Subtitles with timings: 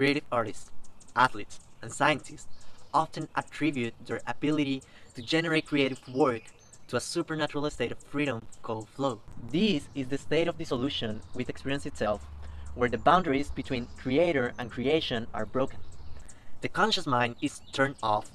[0.00, 0.70] Creative artists,
[1.14, 2.48] athletes, and scientists
[2.94, 4.82] often attribute their ability
[5.14, 6.44] to generate creative work
[6.88, 9.20] to a supernatural state of freedom called flow.
[9.50, 12.26] This is the state of dissolution with experience itself,
[12.74, 15.80] where the boundaries between creator and creation are broken.
[16.62, 18.30] The conscious mind is turned off,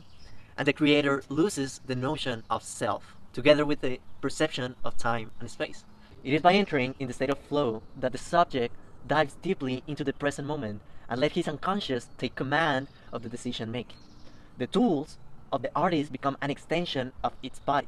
[0.60, 5.50] and the creator loses the notion of self, together with the perception of time and
[5.50, 5.84] space.
[6.24, 8.76] It is by entering in the state of flow that the subject
[9.08, 13.72] dives deeply into the present moment and let his unconscious take command of the decision
[13.72, 13.98] making.
[14.58, 15.18] The tools
[15.52, 17.88] of the artist become an extension of its body.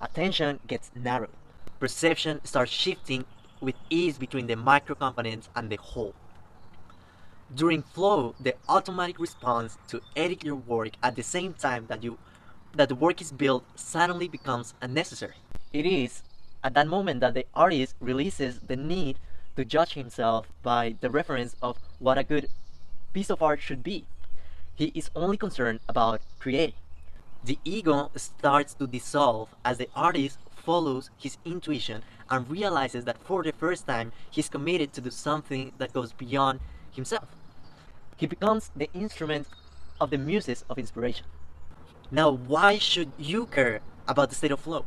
[0.00, 1.30] Attention gets narrowed.
[1.78, 3.24] Perception starts shifting
[3.60, 6.14] with ease between the micro components and the whole.
[7.54, 12.18] During flow, the automatic response to edit your work at the same time that you
[12.74, 15.36] that the work is built suddenly becomes unnecessary.
[15.72, 16.22] It is
[16.62, 19.18] at that moment that the artist releases the need
[19.56, 22.48] to judge himself by the reference of what a good
[23.12, 24.04] piece of art should be.
[24.74, 26.74] He is only concerned about creating.
[27.42, 33.42] The ego starts to dissolve as the artist follows his intuition and realizes that for
[33.42, 36.60] the first time he's committed to do something that goes beyond
[36.92, 37.28] himself.
[38.16, 39.46] He becomes the instrument
[40.00, 41.26] of the muses of inspiration.
[42.10, 44.84] Now, why should you care about the state of flow?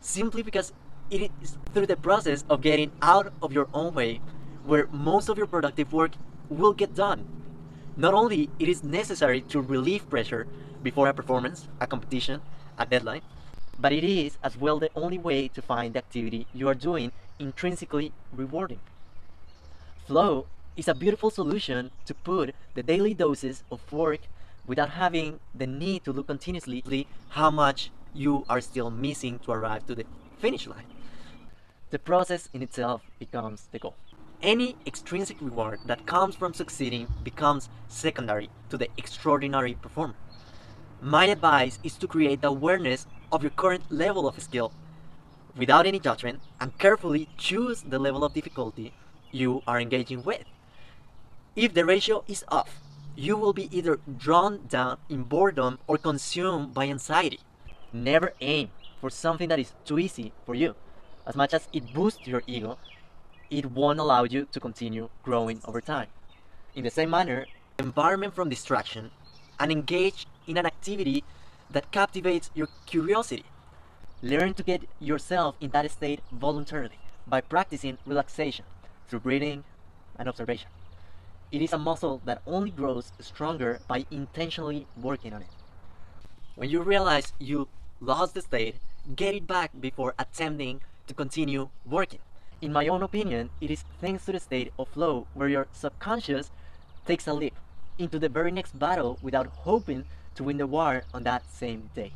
[0.00, 0.72] Simply because
[1.10, 4.20] it is through the process of getting out of your own way
[4.64, 6.12] where most of your productive work
[6.48, 7.26] will get done.
[7.96, 10.46] Not only it is necessary to relieve pressure
[10.82, 12.40] before a performance, a competition,
[12.78, 13.22] a deadline,
[13.78, 17.12] but it is as well the only way to find the activity you are doing
[17.38, 18.80] intrinsically rewarding.
[20.06, 20.46] Flow
[20.76, 24.20] is a beautiful solution to put the daily doses of work
[24.66, 29.86] without having the need to look continuously how much you are still missing to arrive
[29.86, 30.06] to the
[30.44, 30.90] finish line.
[31.88, 33.96] The process in itself becomes the goal.
[34.42, 40.16] Any extrinsic reward that comes from succeeding becomes secondary to the extraordinary performer.
[41.00, 44.70] My advice is to create the awareness of your current level of skill
[45.56, 48.92] without any judgment and carefully choose the level of difficulty
[49.32, 50.44] you are engaging with.
[51.56, 52.80] If the ratio is off,
[53.16, 57.40] you will be either drawn down in boredom or consumed by anxiety.
[57.94, 58.68] Never aim
[59.04, 60.74] for something that is too easy for you.
[61.26, 62.78] As much as it boosts your ego,
[63.50, 66.06] it won't allow you to continue growing over time.
[66.74, 67.44] In the same manner,
[67.78, 69.10] environment from distraction
[69.60, 71.22] and engage in an activity
[71.70, 73.44] that captivates your curiosity.
[74.22, 78.64] Learn to get yourself in that state voluntarily by practicing relaxation
[79.06, 79.64] through breathing
[80.18, 80.70] and observation.
[81.52, 85.54] It is a muscle that only grows stronger by intentionally working on it.
[86.54, 87.68] When you realize you
[88.00, 88.76] lost the state,
[89.14, 92.20] get it back before attempting to continue working.
[92.60, 96.50] In my own opinion, it is thanks to the state of flow where your subconscious
[97.06, 97.54] takes a leap
[97.98, 100.04] into the very next battle without hoping
[100.34, 102.12] to win the war on that same day.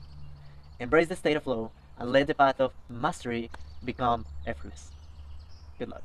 [0.80, 3.50] Embrace the state of flow and let the path of mastery
[3.84, 4.90] become effortless.
[5.78, 6.02] Good luck.